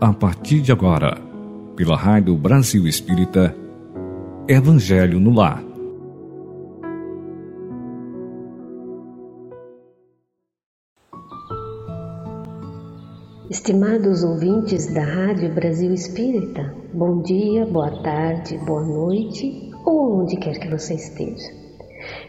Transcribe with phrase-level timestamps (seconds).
[0.00, 1.20] a partir de agora,
[1.76, 3.54] pela Rádio Brasil Espírita,
[4.48, 5.62] Evangelho no Lar.
[13.50, 20.58] Estimados ouvintes da Rádio Brasil Espírita, bom dia, boa tarde, boa noite ou onde quer
[20.58, 21.59] que você esteja.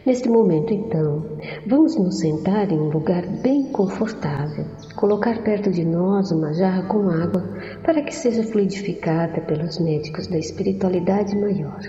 [0.04, 1.24] Neste momento, então,
[1.68, 4.66] vamos nos sentar em um lugar bem confortável,
[4.96, 7.44] colocar perto de nós uma jarra com água
[7.84, 11.82] para que seja fluidificada pelos médicos da espiritualidade maior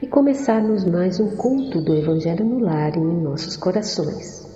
[0.00, 4.48] e começarmos mais um culto do Evangelho no lar em nossos corações.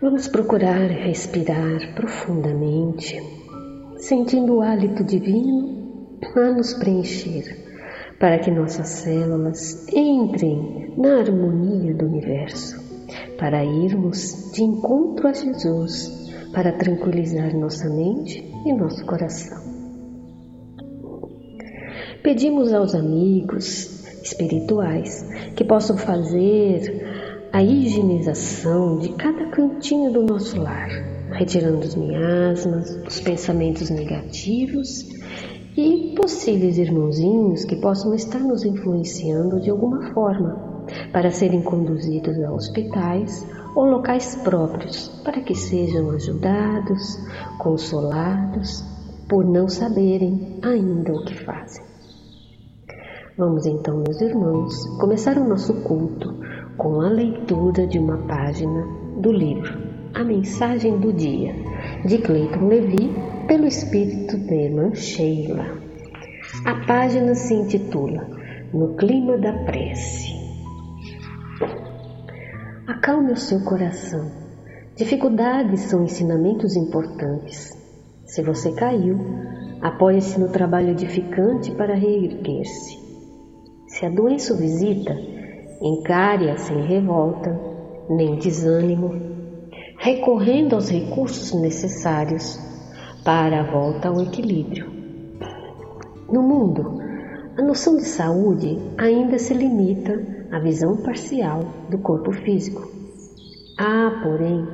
[0.00, 3.20] Vamos procurar respirar profundamente,
[3.96, 7.63] sentindo o hálito divino a nos preencher
[8.18, 12.80] para que nossas células entrem na harmonia do universo,
[13.38, 19.62] para irmos de encontro a Jesus, para tranquilizar nossa mente e nosso coração.
[22.22, 30.88] Pedimos aos amigos espirituais que possam fazer a higienização de cada cantinho do nosso lar,
[31.32, 35.04] retirando os miasmas, os pensamentos negativos
[35.76, 42.52] e possíveis irmãozinhos que possam estar nos influenciando de alguma forma para serem conduzidos a
[42.52, 47.18] hospitais ou locais próprios para que sejam ajudados,
[47.58, 48.84] consolados
[49.28, 51.82] por não saberem ainda o que fazem.
[53.36, 56.34] Vamos então, meus irmãos, começar o nosso culto
[56.76, 58.86] com a leitura de uma página
[59.16, 59.76] do livro
[60.14, 61.52] A Mensagem do Dia,
[62.06, 65.78] de Cleiton Levi pelo espírito de Sheila.
[66.64, 68.26] A página se intitula
[68.72, 70.32] No Clima da Prece.
[72.86, 74.30] Acalme o seu coração.
[74.96, 77.70] Dificuldades são ensinamentos importantes.
[78.24, 79.18] Se você caiu,
[79.82, 82.98] apoie-se no trabalho edificante para reerguer-se.
[83.88, 85.14] Se a doença o visita,
[85.82, 87.58] encare-a sem revolta,
[88.08, 89.12] nem desânimo,
[89.98, 92.73] recorrendo aos recursos necessários
[93.24, 94.92] para a volta ao equilíbrio.
[96.30, 97.00] No mundo,
[97.56, 100.20] a noção de saúde ainda se limita
[100.50, 102.86] à visão parcial do corpo físico.
[103.78, 104.66] Há, porém,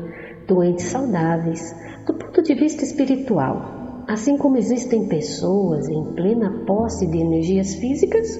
[0.49, 1.75] doentes saudáveis
[2.07, 8.37] do ponto de vista espiritual, assim como existem pessoas em plena posse de energias físicas,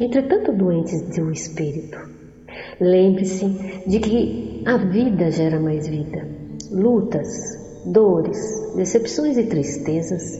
[0.00, 1.98] entretanto doentes do espírito.
[2.80, 3.44] Lembre-se
[3.86, 6.28] de que a vida gera mais vida.
[6.70, 10.38] Lutas, dores, decepções e tristezas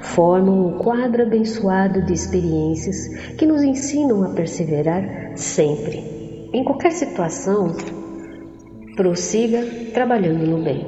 [0.00, 6.48] formam um quadro abençoado de experiências que nos ensinam a perseverar sempre.
[6.52, 7.74] Em qualquer situação,
[8.96, 10.86] prossiga trabalhando no bem.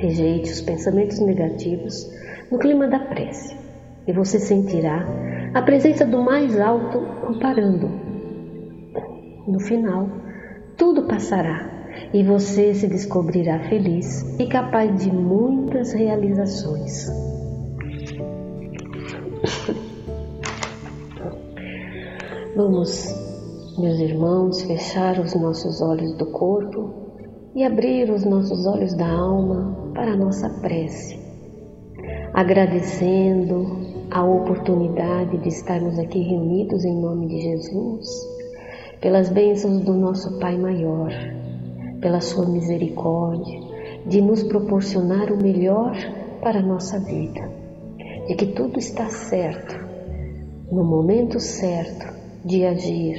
[0.00, 2.08] Rejeite os pensamentos negativos
[2.50, 3.56] no clima da prece
[4.06, 5.06] e você sentirá
[5.54, 6.98] a presença do mais alto
[7.28, 7.88] amparando.
[9.46, 10.08] No final,
[10.76, 11.77] tudo passará
[12.12, 17.06] e você se descobrirá feliz e capaz de muitas realizações.
[22.56, 23.14] Vamos,
[23.78, 26.94] meus irmãos, fechar os nossos olhos do corpo
[27.54, 31.18] e abrir os nossos olhos da alma para a nossa prece,
[32.32, 38.08] agradecendo a oportunidade de estarmos aqui reunidos em nome de Jesus,
[39.00, 41.10] pelas bênçãos do nosso Pai Maior
[42.00, 43.60] pela sua misericórdia,
[44.06, 45.94] de nos proporcionar o melhor
[46.42, 47.50] para a nossa vida,
[48.26, 49.74] de que tudo está certo,
[50.70, 52.06] no momento certo
[52.44, 53.16] de agir,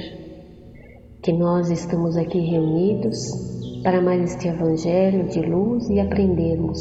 [1.22, 6.80] que nós estamos aqui reunidos para mais este Evangelho de luz e aprendermos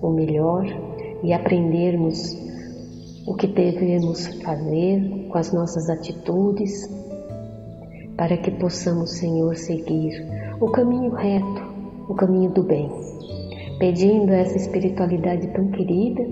[0.00, 0.64] o melhor
[1.22, 2.36] e aprendermos
[3.26, 6.88] o que devemos fazer com as nossas atitudes,
[8.16, 11.62] para que possamos, Senhor, seguir o caminho reto,
[12.06, 12.90] o caminho do bem,
[13.78, 16.22] pedindo essa espiritualidade tão querida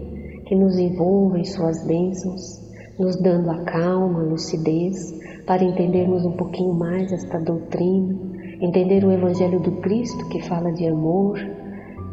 [0.44, 2.60] que nos envolva em suas bênçãos,
[2.98, 8.14] nos dando a calma, a lucidez, para entendermos um pouquinho mais esta doutrina,
[8.60, 11.38] entender o Evangelho do Cristo que fala de amor,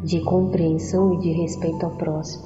[0.02, 2.44] de compreensão e de respeito ao próximo.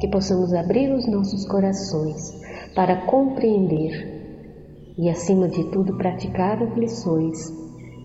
[0.00, 2.40] Que possamos abrir os nossos corações
[2.74, 7.61] para compreender e, acima de tudo, praticar as lições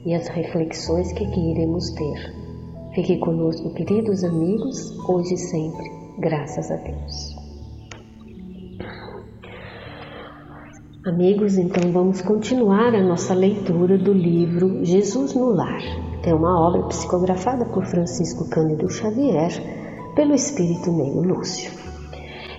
[0.07, 2.33] e as reflexões que aqui iremos ter.
[2.95, 7.35] Fique conosco, queridos amigos, hoje e sempre, graças a Deus.
[11.05, 15.81] Amigos, então vamos continuar a nossa leitura do livro Jesus no Lar.
[16.23, 19.51] É uma obra psicografada por Francisco Cândido Xavier,
[20.15, 21.69] pelo espírito Meio Lúcio.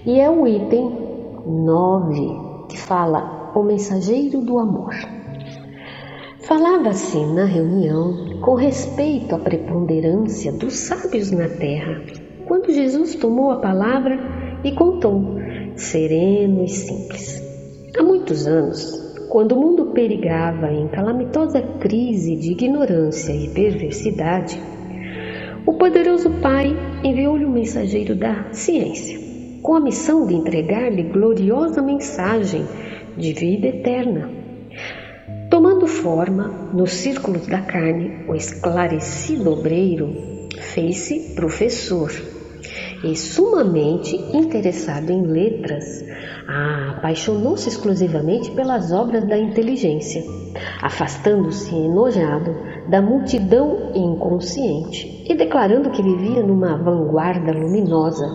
[0.05, 0.99] E é o item
[1.47, 5.18] 9 que fala o mensageiro do amor.
[6.49, 12.01] Falava-se na reunião com respeito à preponderância dos sábios na terra,
[12.47, 14.19] quando Jesus tomou a palavra
[14.65, 15.37] e contou,
[15.77, 17.43] sereno e simples.
[17.95, 18.81] Há muitos anos,
[19.29, 24.59] quando o mundo perigava em calamitosa crise de ignorância e perversidade,
[25.67, 26.75] o poderoso Pai
[27.05, 29.19] enviou-lhe um mensageiro da ciência,
[29.61, 32.65] com a missão de entregar-lhe gloriosa mensagem
[33.19, 34.38] de vida eterna.
[35.51, 42.11] Tomando forma nos círculos da carne, o esclarecido obreiro fez-se professor
[43.03, 46.05] e sumamente interessado em letras,
[46.91, 50.23] apaixonou-se exclusivamente pelas obras da inteligência,
[50.83, 52.55] afastando-se enojado
[52.91, 58.27] da multidão inconsciente e declarando que vivia numa vanguarda luminosa,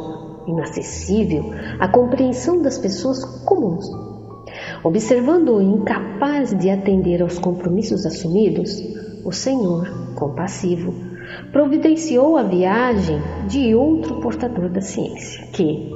[0.48, 1.44] inacessível
[1.80, 4.12] à compreensão das pessoas comuns.
[4.84, 8.82] Observando-o incapaz de atender aos compromissos assumidos,
[9.24, 10.94] o Senhor, compassivo,
[11.52, 15.90] providenciou a viagem de outro portador da ciência, que,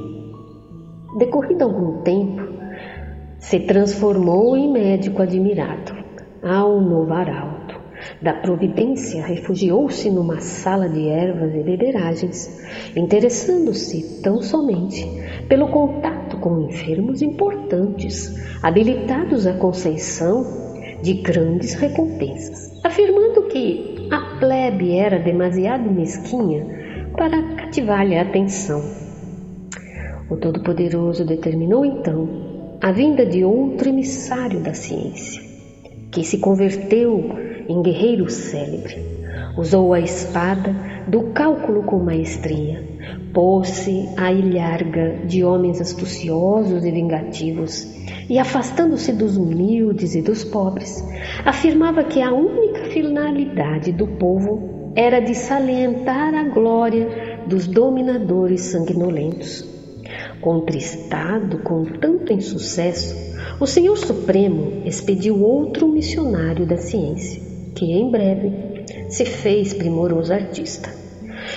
[1.18, 2.42] decorrido algum tempo,
[3.39, 5.94] se transformou em médico admirado.
[6.42, 6.80] Ao
[7.12, 7.56] arauto
[8.21, 12.59] da providência, refugiou-se numa sala de ervas e beberagens,
[12.95, 15.06] interessando-se tão somente
[15.48, 20.45] pelo contato com enfermos importantes, habilitados à conceição
[21.01, 26.65] de grandes recompensas, afirmando que a plebe era demasiado mesquinha
[27.15, 28.81] para cativar-lhe a atenção.
[30.30, 35.42] O Todo-Poderoso determinou então a vinda de outro emissário da ciência,
[36.12, 39.05] que se converteu em guerreiro célebre.
[39.57, 40.75] Usou a espada
[41.07, 42.83] do cálculo com maestria,
[43.33, 47.87] pôs-se à ilharga de homens astuciosos e vingativos
[48.29, 51.03] e afastando-se dos humildes e dos pobres,
[51.45, 59.65] afirmava que a única finalidade do povo era de salientar a glória dos dominadores sanguinolentos.
[60.41, 63.15] Contristado com tanto insucesso,
[63.59, 67.41] o Senhor Supremo expediu outro missionário da ciência,
[67.77, 70.89] que em breve se fez primoroso artista.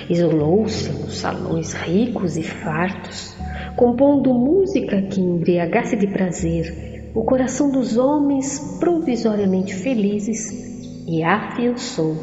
[0.08, 3.34] Isolou-se nos salões ricos e fartos,
[3.76, 10.70] compondo música que embriagasse de prazer o coração dos homens provisoriamente felizes,
[11.08, 12.14] e afiançou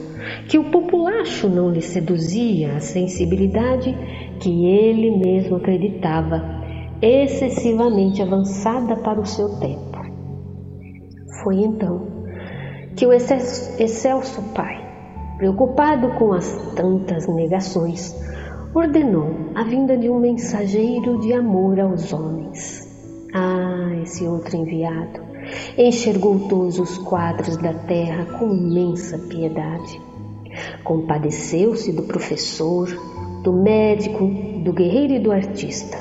[0.47, 3.93] que o populacho não lhe seduzia a sensibilidade
[4.39, 6.41] que ele mesmo acreditava
[7.01, 9.99] excessivamente avançada para o seu tempo.
[11.43, 12.16] Foi então
[12.97, 14.83] que o excelso pai,
[15.37, 18.15] preocupado com as tantas negações,
[18.73, 22.87] ordenou a vinda de um mensageiro de amor aos homens.
[23.35, 25.21] Ah, esse outro enviado
[25.77, 30.01] enxergou todos os quadros da terra com imensa piedade.
[30.83, 32.87] Compadeceu-se do professor,
[33.43, 34.27] do médico,
[34.63, 35.99] do guerreiro e do artista,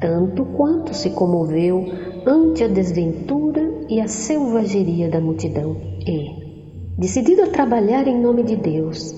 [0.00, 1.84] tanto quanto se comoveu
[2.26, 8.56] ante a desventura e a selvageria da multidão e, decidido a trabalhar em nome de
[8.56, 9.14] Deus,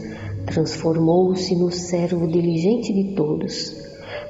[0.46, 3.74] transformou-se no servo diligente de todos.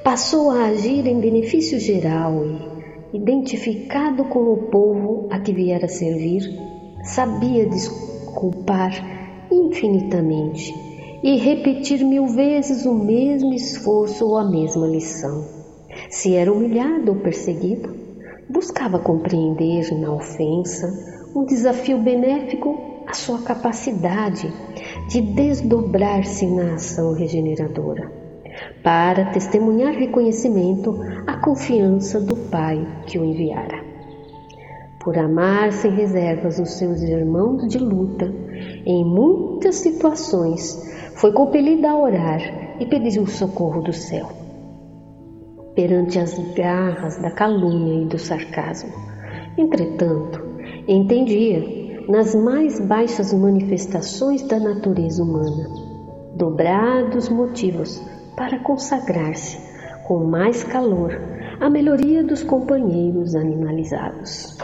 [0.03, 2.45] Passou a agir em benefício geral
[3.13, 6.43] e, identificado com o povo a que viera servir,
[7.05, 8.93] sabia desculpar
[9.51, 10.75] infinitamente
[11.23, 15.45] e repetir mil vezes o mesmo esforço ou a mesma lição.
[16.11, 17.95] Se era humilhado ou perseguido,
[18.49, 24.51] buscava compreender na ofensa um desafio benéfico a sua capacidade
[25.11, 28.11] de desdobrar-se na ação regeneradora,
[28.83, 33.85] para testemunhar reconhecimento à confiança do Pai que o enviara.
[34.99, 38.33] Por amar sem reservas os seus irmãos de luta,
[38.87, 44.31] em muitas situações foi compelida a orar e pedir o socorro do céu.
[45.75, 48.91] Perante as garras da calúnia e do sarcasmo,
[49.59, 50.46] entretanto,
[50.89, 55.69] entendia nas mais baixas manifestações da natureza humana,
[56.37, 58.01] dobrados motivos
[58.37, 59.59] para consagrar-se
[60.07, 61.11] com mais calor
[61.61, 64.57] à melhoria dos companheiros animalizados,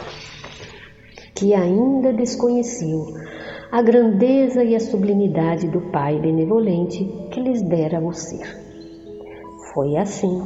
[1.35, 3.05] que ainda desconheciam
[3.73, 8.47] a grandeza e a sublimidade do Pai benevolente que lhes dera o ser.
[9.75, 10.41] Foi assim,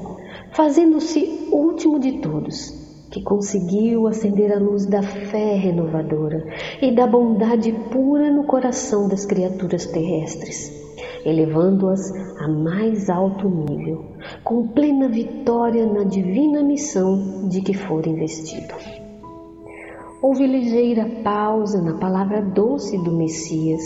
[0.52, 2.85] fazendo-se último de todos,
[3.16, 6.44] que conseguiu acender a luz da fé renovadora
[6.82, 10.70] e da bondade pura no coração das criaturas terrestres,
[11.24, 14.04] elevando-as a mais alto nível,
[14.44, 18.74] com plena vitória na divina missão de que for investido.
[20.20, 23.82] Houve ligeira pausa na palavra doce do Messias,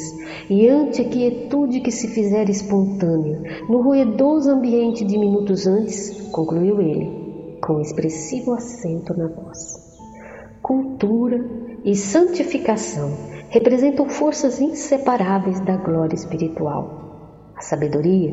[0.49, 6.81] e ante a quietude que se fizera espontânea, no ruidoso ambiente de minutos antes, concluiu
[6.81, 7.20] ele,
[7.61, 9.89] com expressivo acento na voz.
[10.63, 11.45] Cultura
[11.85, 13.11] e santificação
[13.49, 17.53] representam forças inseparáveis da glória espiritual.
[17.57, 18.31] A sabedoria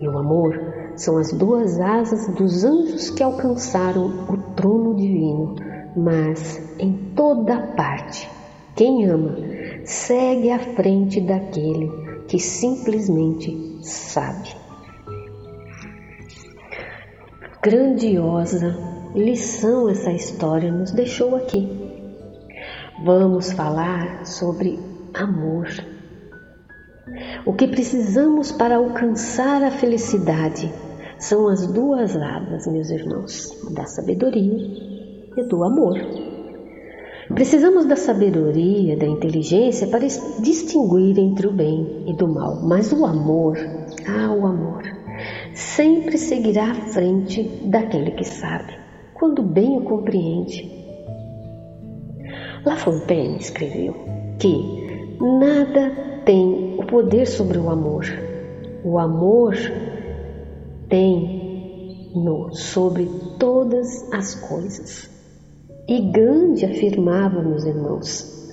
[0.00, 0.58] e o amor
[0.96, 5.54] são as duas asas dos anjos que alcançaram o trono divino
[5.96, 8.28] mas em toda parte,
[8.76, 9.36] quem ama
[9.84, 11.90] segue à frente daquele
[12.28, 14.59] que simplesmente sabe.
[17.62, 18.74] Grandiosa
[19.14, 21.68] lição essa história nos deixou aqui.
[23.04, 24.78] Vamos falar sobre
[25.12, 25.68] amor.
[27.44, 30.72] O que precisamos para alcançar a felicidade
[31.18, 34.56] são as duas asas, meus irmãos, da sabedoria
[35.36, 35.98] e do amor.
[37.34, 40.06] Precisamos da sabedoria, da inteligência para
[40.40, 43.58] distinguir entre o bem e do mal, mas o amor,
[44.08, 44.82] ah, o amor,
[45.54, 48.74] sempre seguirá à frente daquele que sabe,
[49.14, 50.70] quando bem o compreende.
[52.64, 53.94] La Fontaine escreveu
[54.38, 55.90] que nada
[56.24, 58.04] tem o poder sobre o amor.
[58.84, 59.54] O amor
[60.88, 65.08] tem no sobre todas as coisas.
[65.88, 68.50] E Gandhi afirmava, meus irmãos,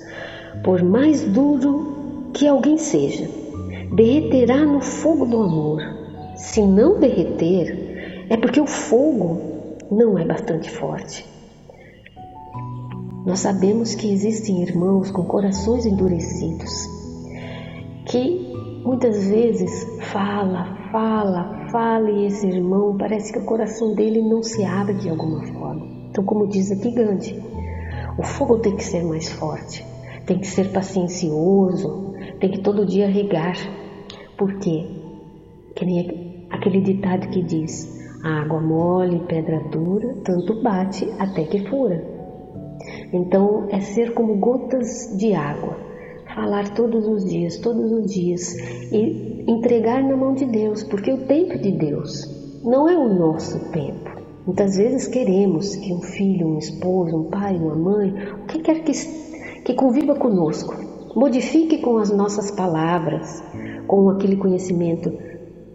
[0.63, 3.27] por mais duro que alguém seja,
[3.93, 5.96] derreterá no fogo do amor.
[6.37, 9.41] Se não derreter, é porque o fogo
[9.89, 11.25] não é bastante forte.
[13.25, 16.71] Nós sabemos que existem irmãos com corações endurecidos,
[18.05, 18.53] que
[18.85, 24.63] muitas vezes fala, fala, fala e esse irmão parece que o coração dele não se
[24.63, 25.85] abre de alguma forma.
[26.09, 27.43] Então, como diz aqui Gandhi,
[28.17, 29.83] o fogo tem que ser mais forte,
[30.25, 33.57] tem que ser paciencioso, tem que todo dia regar.
[34.37, 34.85] Por quê?
[35.75, 42.03] Que nem aquele ditado que diz: água mole, pedra dura, tanto bate até que fura.
[43.13, 45.77] Então, é ser como gotas de água,
[46.35, 48.55] falar todos os dias, todos os dias
[48.91, 53.71] e entregar na mão de Deus, porque o tempo de Deus não é o nosso
[53.71, 54.17] tempo.
[54.45, 58.13] Muitas vezes queremos que um filho, um esposo, um pai, uma mãe,
[58.43, 58.91] o que quer que,
[59.63, 60.73] que conviva conosco,
[61.15, 63.43] modifique com as nossas palavras,
[63.87, 65.11] com aquele conhecimento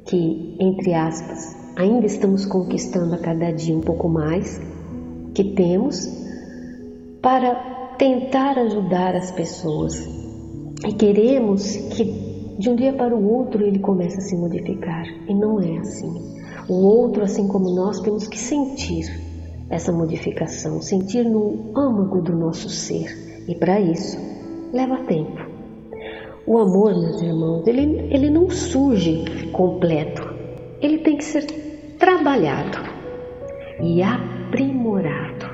[0.05, 4.61] que, entre aspas, ainda estamos conquistando a cada dia um pouco mais,
[5.35, 6.07] que temos,
[7.21, 7.55] para
[7.99, 9.95] tentar ajudar as pessoas.
[10.87, 15.05] E queremos que de um dia para o outro ele comece a se modificar.
[15.29, 16.13] E não é assim.
[16.69, 19.11] O outro, assim como nós, temos que sentir
[19.71, 23.45] essa modificação, sentir no âmago do nosso ser.
[23.49, 24.19] E para isso,
[24.73, 25.52] leva tempo.
[26.47, 30.23] O amor, meus irmãos, ele, ele não surge completo.
[30.81, 31.47] Ele tem que ser
[31.99, 32.79] trabalhado
[33.81, 35.47] e aprimorado.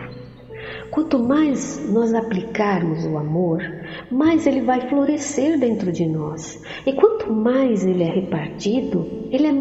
[0.90, 3.62] Quanto mais nós aplicarmos o amor,
[4.11, 6.62] mais ele vai florescer dentro de nós.
[6.87, 9.52] E quanto mais ele é repartido, ele é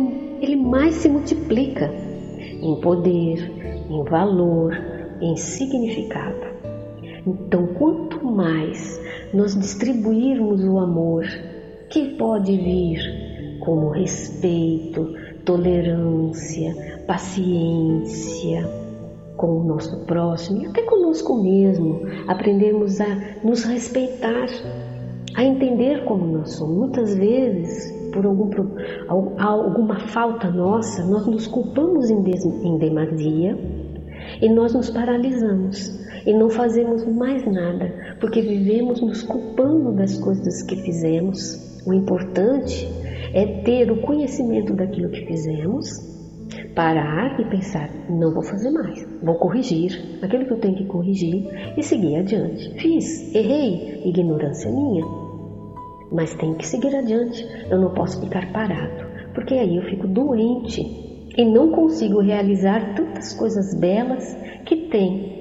[0.41, 1.91] ele mais se multiplica
[2.61, 3.51] em poder,
[3.89, 4.77] em valor,
[5.21, 6.47] em significado.
[7.25, 9.01] Então, quanto mais
[9.33, 11.25] nós distribuirmos o amor,
[11.89, 12.99] que pode vir
[13.59, 15.13] como respeito,
[15.45, 16.75] tolerância,
[17.07, 18.67] paciência
[19.35, 23.07] com o nosso próximo e até conosco mesmo, aprendermos a
[23.43, 24.47] nos respeitar,
[25.35, 26.77] a entender como nós somos.
[26.77, 28.49] Muitas vezes por algum,
[29.37, 32.23] alguma falta nossa, nós nos culpamos em,
[32.63, 33.57] em demasia
[34.41, 40.61] e nós nos paralisamos e não fazemos mais nada, porque vivemos nos culpando das coisas
[40.63, 41.81] que fizemos.
[41.85, 42.87] O importante
[43.33, 45.87] é ter o conhecimento daquilo que fizemos,
[46.75, 51.47] parar e pensar: não vou fazer mais, vou corrigir aquilo que eu tenho que corrigir
[51.77, 52.73] e seguir adiante.
[52.79, 55.27] Fiz, errei, ignorância minha
[56.11, 57.45] mas tenho que seguir adiante.
[57.69, 60.81] Eu não posso ficar parado, porque aí eu fico doente
[61.37, 65.36] e não consigo realizar tantas coisas belas que tem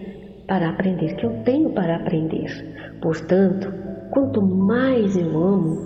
[0.46, 2.98] para aprender, que eu tenho para aprender.
[3.00, 3.72] Portanto,
[4.10, 5.76] quanto mais eu amo,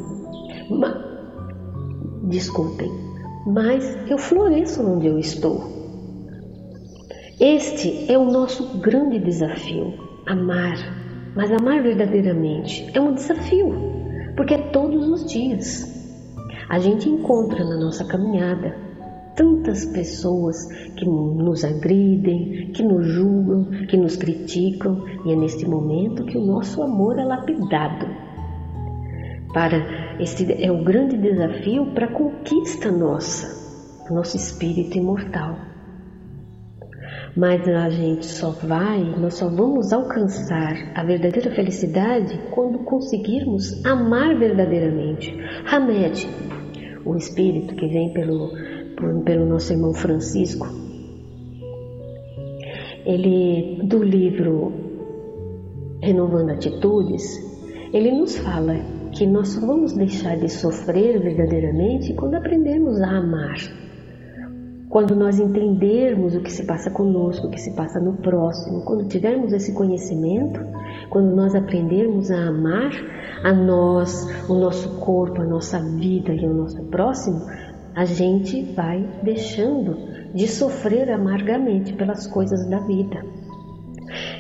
[0.70, 0.94] ma...
[2.28, 2.90] desculpem,
[3.46, 5.62] mais eu floresço onde eu estou.
[7.40, 9.94] Este é o nosso grande desafio:
[10.26, 10.76] amar.
[11.34, 13.72] Mas amar verdadeiramente é um desafio,
[14.36, 15.88] porque é todos os dias.
[16.68, 18.89] A gente encontra na nossa caminhada
[19.40, 20.66] tantas pessoas
[20.98, 26.44] que nos agridem, que nos julgam, que nos criticam, e é neste momento que o
[26.44, 28.06] nosso amor é lapidado.
[29.54, 35.56] Para este é o grande desafio para a conquista nossa, nosso espírito imortal.
[37.34, 44.36] Mas a gente só vai, nós só vamos alcançar a verdadeira felicidade quando conseguirmos amar
[44.36, 45.34] verdadeiramente.
[45.64, 46.28] Hamed,
[47.06, 48.50] o espírito que vem pelo
[49.24, 50.66] pelo nosso irmão Francisco,
[53.04, 54.72] ele do livro
[56.02, 57.22] Renovando Atitudes,
[57.92, 58.76] ele nos fala
[59.12, 63.56] que nós só vamos deixar de sofrer verdadeiramente quando aprendermos a amar.
[64.88, 69.06] Quando nós entendermos o que se passa conosco, o que se passa no próximo, quando
[69.06, 70.60] tivermos esse conhecimento,
[71.08, 72.90] quando nós aprendermos a amar
[73.44, 77.40] a nós, o nosso corpo, a nossa vida e o nosso próximo,
[77.94, 79.96] a gente vai deixando
[80.34, 83.24] de sofrer amargamente pelas coisas da vida.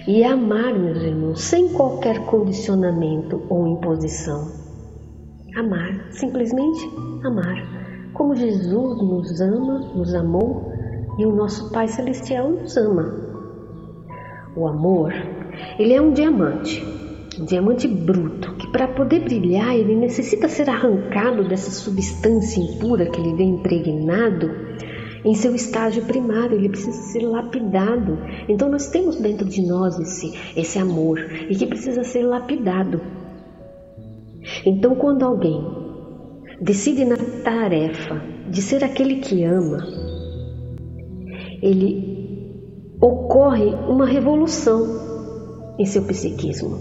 [0.06, 4.48] E amar, meus irmãos, sem qualquer condicionamento ou imposição.
[5.56, 6.80] Amar, simplesmente
[7.24, 10.72] amar, como Jesus nos ama, nos amou
[11.18, 13.14] e o nosso Pai Celestial nos ama.
[14.56, 15.12] O amor,
[15.78, 17.00] ele é um diamante
[17.38, 23.34] um diamante bruto, para poder brilhar ele necessita ser arrancado dessa substância impura que ele
[23.34, 24.50] vem impregnado
[25.24, 28.18] em seu estágio primário, ele precisa ser lapidado.
[28.48, 33.00] Então nós temos dentro de nós esse, esse amor e que precisa ser lapidado.
[34.64, 35.62] Então quando alguém
[36.60, 39.86] decide na tarefa de ser aquele que ama,
[41.62, 42.10] ele
[43.00, 46.78] ocorre uma revolução em seu psiquismo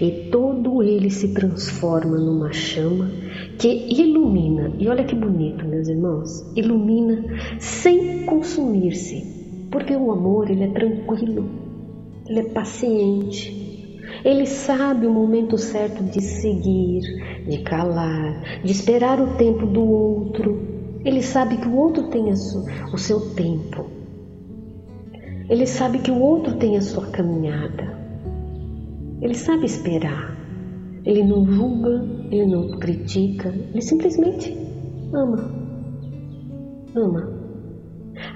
[0.00, 0.47] e todo
[0.82, 3.10] ele se transforma numa chama
[3.58, 4.72] que ilumina.
[4.78, 7.24] E olha que bonito, meus irmãos, ilumina
[7.58, 11.48] sem consumir-se, porque o amor ele é tranquilo,
[12.28, 13.58] ele é paciente.
[14.24, 17.02] Ele sabe o momento certo de seguir,
[17.46, 20.58] de calar, de esperar o tempo do outro.
[21.04, 23.86] Ele sabe que o outro tem o seu tempo.
[25.48, 27.96] Ele sabe que o outro tem a sua caminhada.
[29.20, 30.37] Ele sabe esperar.
[31.08, 34.54] Ele não julga, ele não critica, ele simplesmente
[35.10, 35.50] ama.
[36.94, 37.32] Ama.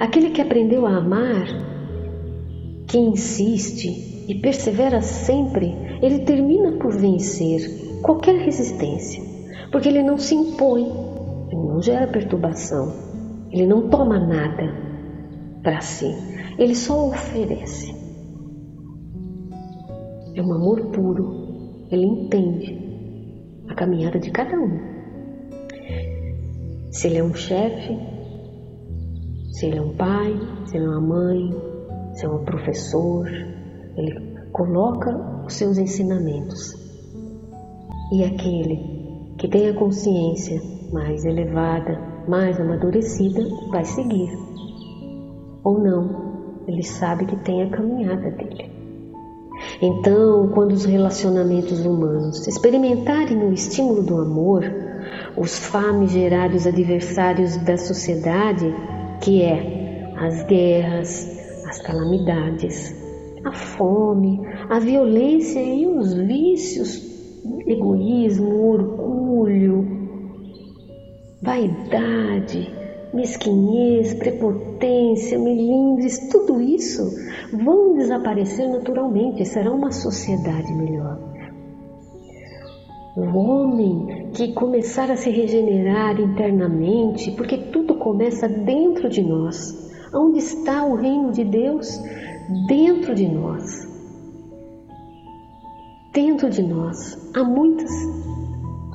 [0.00, 1.44] Aquele que aprendeu a amar,
[2.88, 9.22] que insiste e persevera sempre, ele termina por vencer qualquer resistência,
[9.70, 10.84] porque ele não se impõe,
[11.50, 12.90] ele não gera perturbação,
[13.50, 14.74] ele não toma nada
[15.62, 16.10] para si,
[16.58, 17.94] ele só oferece.
[20.34, 21.41] É um amor puro.
[21.92, 22.78] Ele entende
[23.68, 24.80] a caminhada de cada um.
[26.90, 27.98] Se ele é um chefe,
[29.52, 30.32] se ele é um pai,
[30.64, 31.50] se ele é uma mãe,
[32.14, 36.72] se é um professor, ele coloca os seus ensinamentos.
[38.10, 44.30] E aquele que tem a consciência mais elevada, mais amadurecida, vai seguir.
[45.62, 48.71] Ou não, ele sabe que tem a caminhada dele.
[49.82, 54.62] Então, quando os relacionamentos humanos experimentarem o estímulo do amor,
[55.36, 58.72] os famigerados adversários da sociedade,
[59.20, 62.94] que é as guerras, as calamidades,
[63.44, 64.40] a fome,
[64.70, 67.02] a violência e os vícios,
[67.66, 69.84] egoísmo, orgulho,
[71.42, 72.72] vaidade,
[73.12, 77.02] mesquinhez, prepotência, melindres, tudo isso
[77.52, 81.18] vão desaparecer naturalmente, será uma sociedade melhor.
[83.14, 89.92] O homem que começar a se regenerar internamente, porque tudo começa dentro de nós.
[90.14, 92.00] Onde está o reino de Deus?
[92.66, 93.86] Dentro de nós.
[96.14, 97.30] Dentro de nós.
[97.34, 97.90] Há muitas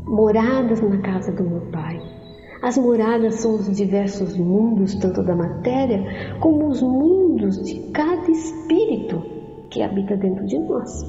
[0.05, 2.16] moradas na casa do meu Pai.
[2.61, 9.21] As moradas são os diversos mundos, tanto da matéria como os mundos de cada espírito
[9.69, 11.03] que habita dentro de nós,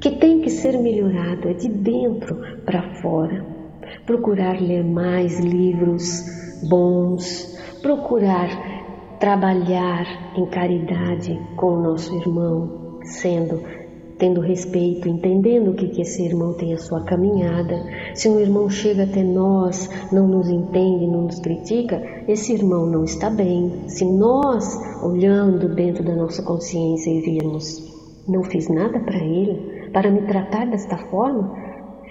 [0.00, 3.44] que tem que ser melhorado, é de dentro para fora.
[4.06, 6.24] Procurar ler mais livros
[6.68, 8.48] bons, procurar
[9.18, 13.62] trabalhar em caridade com o nosso irmão, sendo
[14.20, 17.82] tendo respeito, entendendo que, que esse irmão tem a sua caminhada.
[18.14, 23.02] Se um irmão chega até nós, não nos entende, não nos critica, esse irmão não
[23.02, 23.72] está bem.
[23.88, 27.90] Se nós, olhando dentro da nossa consciência e virmos,
[28.28, 31.50] não fiz nada para ele, para me tratar desta forma,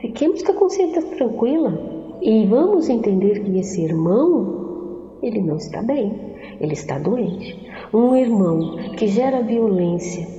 [0.02, 6.12] fiquemos com a consciência tranquila e vamos entender que esse irmão, ele não está bem,
[6.60, 7.70] ele está doente.
[7.94, 10.39] Um irmão que gera violência,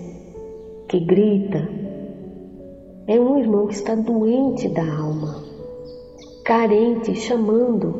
[0.90, 1.68] que grita,
[3.06, 5.36] é um irmão que está doente da alma,
[6.44, 7.94] carente, chamando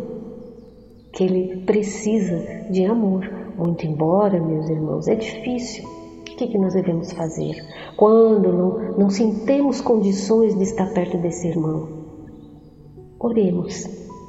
[1.12, 3.30] que ele precisa de amor.
[3.56, 5.84] Muito embora, meus irmãos, é difícil.
[5.84, 7.54] O que, que nós devemos fazer
[7.96, 11.86] quando não, não sentemos condições de estar perto desse irmão?
[13.20, 13.86] Oremos.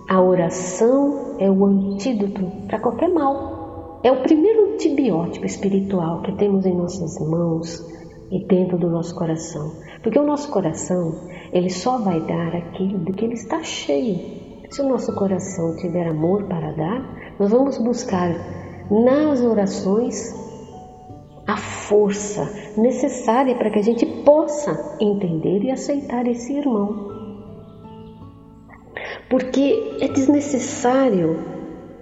[0.07, 3.99] A oração é o antídoto para qualquer mal.
[4.03, 8.00] É o primeiro antibiótico espiritual que temos em nossas mãos
[8.31, 9.73] e dentro do nosso coração.
[10.01, 14.19] Porque o nosso coração, ele só vai dar aquilo do que ele está cheio.
[14.69, 18.33] Se o nosso coração tiver amor para dar, nós vamos buscar
[18.89, 20.33] nas orações
[21.45, 27.11] a força necessária para que a gente possa entender e aceitar esse irmão.
[29.29, 31.60] Porque é desnecessário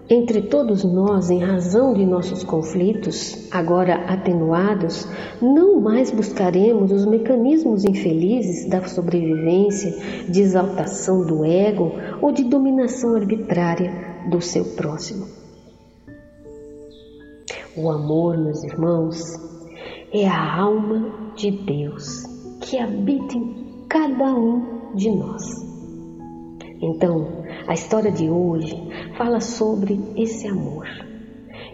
[0.09, 5.07] entre todos nós, em razão de nossos conflitos, agora atenuados,
[5.39, 9.91] não mais buscaremos os mecanismos infelizes da sobrevivência,
[10.27, 11.91] de exaltação do ego
[12.21, 13.93] ou de dominação arbitrária
[14.31, 15.27] do seu próximo.
[17.77, 19.21] O amor, meus irmãos,
[20.11, 22.23] é a alma de Deus
[22.61, 25.43] que habita em cada um de nós.
[26.81, 27.27] Então,
[27.67, 28.75] a história de hoje
[29.19, 30.87] fala sobre esse amor,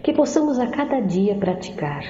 [0.02, 2.02] que possamos a cada dia praticar.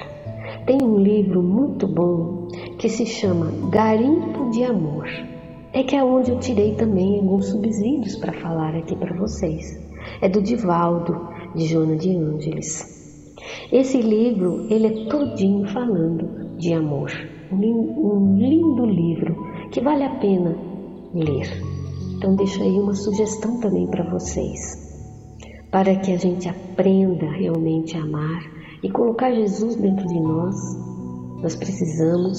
[0.65, 2.47] Tem um livro muito bom
[2.79, 5.07] que se chama Garimpo de Amor.
[5.71, 9.79] É que é onde eu tirei também alguns subsídios para falar aqui para vocês.
[10.23, 13.37] É do Divaldo, de Jona de Ângeles.
[13.71, 17.11] Esse livro, ele é todinho falando de amor.
[17.51, 19.35] Um lindo livro
[19.71, 20.57] que vale a pena
[21.13, 21.47] ler.
[22.17, 24.86] Então, deixo aí uma sugestão também para vocês,
[25.77, 28.41] para que a gente aprenda realmente a amar
[28.81, 30.55] e colocar Jesus dentro de nós.
[31.39, 32.35] Nós precisamos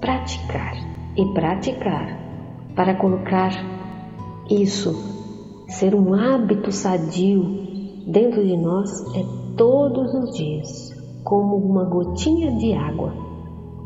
[0.00, 0.74] praticar
[1.16, 2.18] e praticar
[2.74, 3.52] para colocar
[4.50, 4.92] isso,
[5.68, 7.44] ser um hábito sadio
[8.08, 9.24] dentro de nós é
[9.56, 13.14] todos os dias, como uma gotinha de água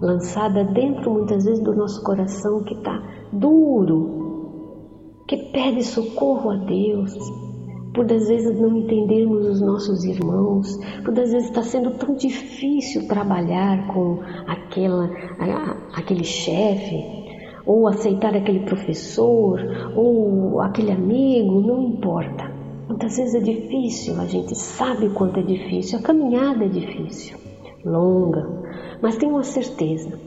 [0.00, 7.12] lançada dentro muitas vezes do nosso coração que está duro, que pede socorro a Deus,
[7.94, 13.07] por às vezes não entendermos os nossos irmãos, por às vezes está sendo tão difícil
[13.07, 15.11] trabalhar com aquela,
[15.94, 17.22] aquele chefe,
[17.64, 19.61] ou aceitar aquele professor,
[19.94, 22.50] ou aquele amigo, não importa.
[22.88, 27.38] Muitas vezes é difícil, a gente sabe o quanto é difícil, a caminhada é difícil,
[27.85, 28.48] longa,
[29.00, 30.18] mas tenho uma certeza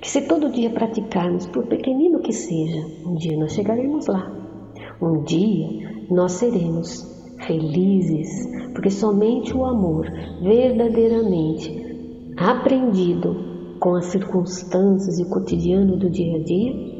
[0.00, 4.30] que se todo dia praticarmos, por pequenino que seja, um dia nós chegaremos lá.
[5.00, 7.11] Um dia nós seremos
[7.46, 8.28] felizes,
[8.72, 10.06] porque somente o amor
[10.42, 11.82] verdadeiramente
[12.36, 16.92] aprendido com as circunstâncias e o cotidiano do dia a dia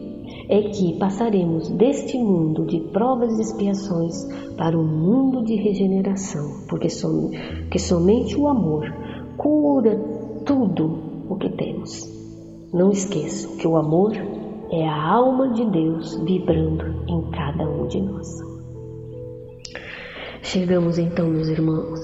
[0.48, 4.24] é que passaremos deste mundo de provas e expiações
[4.56, 7.30] para um mundo de regeneração, porque som,
[7.70, 8.92] que somente o amor
[9.36, 9.96] cura
[10.44, 12.10] tudo o que temos.
[12.72, 14.12] Não esqueçam que o amor
[14.70, 18.51] é a alma de Deus vibrando em cada um de nós.
[20.42, 22.00] Chegamos então, meus irmãos,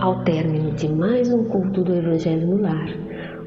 [0.00, 2.88] ao término de mais um culto do Evangelho no Lar.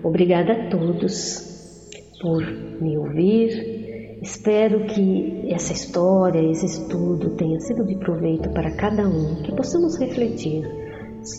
[0.03, 2.41] Obrigada a todos por
[2.81, 4.19] me ouvir.
[4.21, 9.99] Espero que essa história, esse estudo tenha sido de proveito para cada um, que possamos
[9.99, 10.63] refletir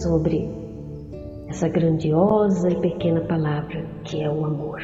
[0.02, 0.50] sobre
[1.48, 4.82] essa grandiosa e pequena palavra que é o amor.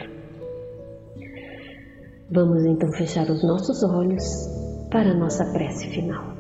[2.31, 4.25] Vamos então fechar os nossos olhos
[4.91, 6.38] para a nossa prece final.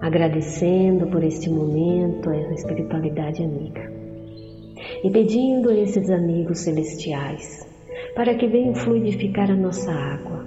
[0.00, 3.90] Agradecendo por este momento a espiritualidade amiga
[5.02, 7.66] e pedindo a esses amigos celestiais
[8.14, 10.44] para que venham fluidificar a nossa água,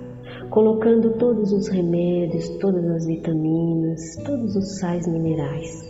[0.49, 5.81] colocando todos os remédios, todas as vitaminas, todos os sais minerais,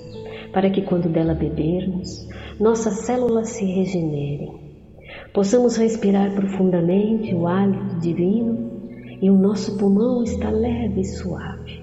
[0.54, 2.28] para que quando dela bebermos,
[2.60, 4.70] nossas células se regenerem
[5.34, 8.70] possamos respirar profundamente o hálito divino
[9.22, 11.79] e o nosso pulmão está leve e suave.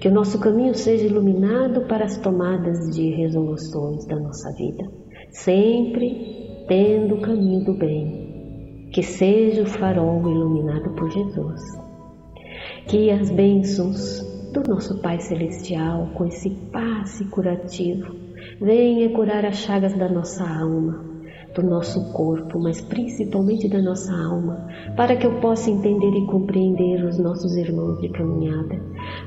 [0.00, 4.84] Que o nosso caminho seja iluminado para as tomadas de resoluções da nossa vida,
[5.30, 8.90] sempre tendo o caminho do bem.
[8.92, 11.60] Que seja o farol iluminado por Jesus.
[12.86, 14.20] Que as bênçãos
[14.52, 18.14] do nosso Pai Celestial, com esse passe curativo,
[18.60, 21.04] venha curar as chagas da nossa alma,
[21.54, 27.04] do nosso corpo, mas principalmente da nossa alma, para que eu possa entender e compreender
[27.04, 28.80] os nossos irmãos de caminhada,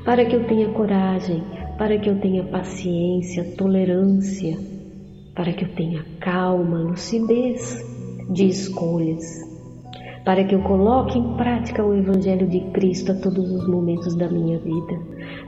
[0.04, 1.42] para que eu tenha coragem,
[1.76, 4.56] para que eu tenha paciência, tolerância,
[5.34, 7.84] para que eu tenha calma, lucidez
[8.30, 9.24] de escolhas,
[10.24, 14.28] para que eu coloque em prática o Evangelho de Cristo a todos os momentos da
[14.28, 15.00] minha vida,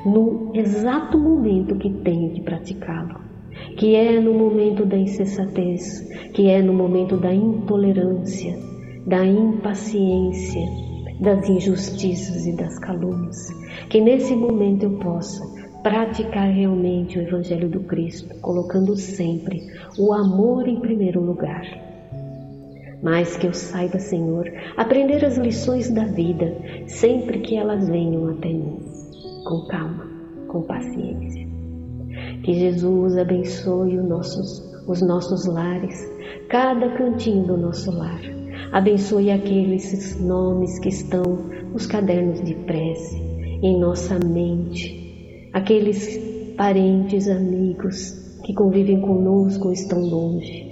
[0.04, 3.23] no exato momento que tenho que praticá-lo,
[3.76, 6.00] que é no momento da insensatez,
[6.32, 8.56] que é no momento da intolerância,
[9.06, 10.62] da impaciência,
[11.20, 13.48] das injustiças e das calúnias,
[13.88, 15.42] que nesse momento eu possa
[15.82, 19.60] praticar realmente o Evangelho do Cristo, colocando sempre
[19.98, 21.62] o amor em primeiro lugar.
[23.02, 28.48] Mas que eu saiba, Senhor, aprender as lições da vida sempre que elas venham até
[28.48, 28.78] mim,
[29.44, 30.06] com calma,
[30.48, 31.43] com paciência.
[32.44, 35.98] Que Jesus abençoe os nossos, os nossos lares,
[36.50, 38.20] cada cantinho do nosso lar.
[38.70, 41.22] Abençoe aqueles nomes que estão
[41.72, 43.16] nos cadernos de prece,
[43.62, 46.18] em nossa mente, aqueles
[46.54, 48.12] parentes, amigos
[48.44, 50.70] que convivem conosco ou estão longe.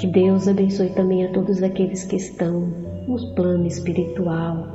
[0.00, 2.60] Que Deus abençoe também a todos aqueles que estão
[3.06, 4.66] no plano espiritual,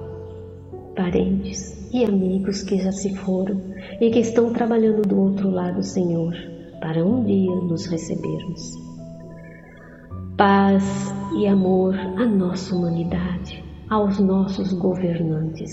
[0.95, 3.61] parentes e amigos que já se foram
[4.01, 6.33] e que estão trabalhando do outro lado, Senhor,
[6.81, 8.61] para um dia nos recebermos.
[10.35, 10.83] Paz
[11.37, 15.71] e amor à nossa humanidade, aos nossos governantes,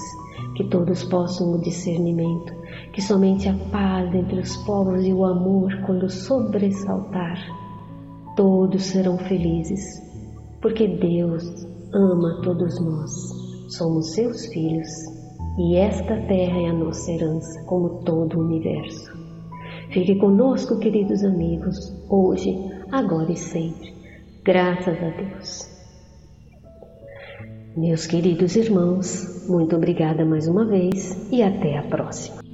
[0.56, 2.52] que todos possam o discernimento,
[2.92, 7.38] que somente a paz entre os povos e o amor, quando sobressaltar,
[8.37, 9.83] todos serão felizes,
[10.61, 13.11] porque Deus ama todos nós,
[13.70, 15.19] somos seus filhos
[15.58, 19.12] e esta terra é a nossa herança, como todo o universo.
[19.90, 22.56] Fique conosco, queridos amigos, hoje,
[22.92, 23.92] agora e sempre.
[24.44, 25.70] Graças a Deus.
[27.76, 32.49] Meus queridos irmãos, muito obrigada mais uma vez e até a próxima.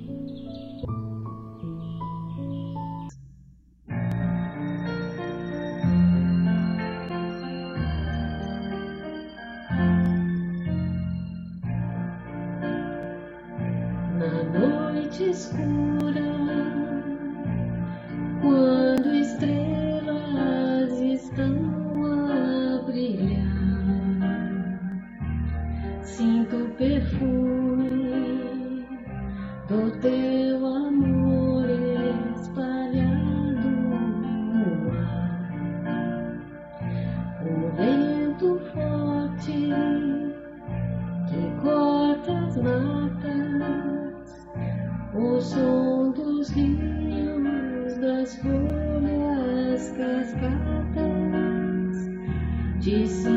[52.87, 53.36] disse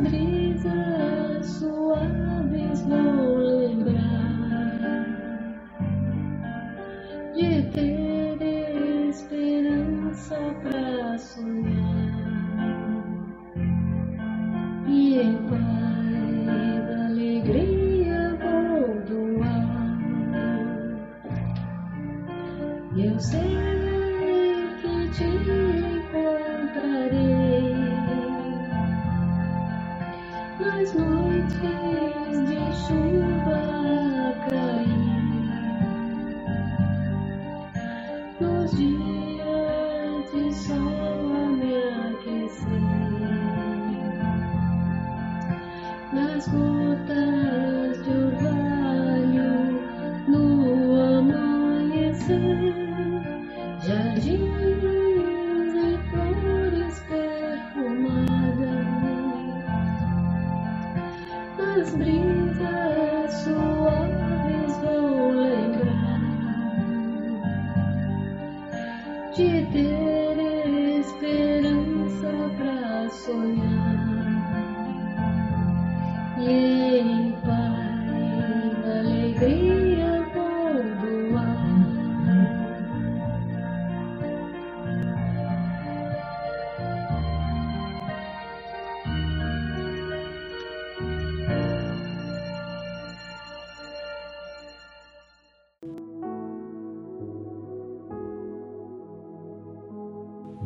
[0.00, 3.17] brisas suaves vão
[54.18, 54.77] You.